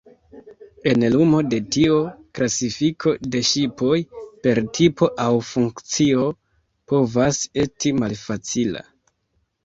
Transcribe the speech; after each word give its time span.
En 0.91 1.03
lumo 1.15 1.39
de 1.49 1.57
tio, 1.73 1.97
klasifiko 2.37 3.13
de 3.35 3.41
ŝipoj 3.49 3.97
per 4.47 4.61
tipo 4.77 5.09
aŭ 5.25 5.27
funkcio 5.49 6.23
povas 6.93 7.43
esti 7.65 7.93
malfacila. 7.99 8.83